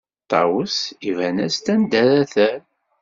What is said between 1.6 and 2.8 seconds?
anda ara terr.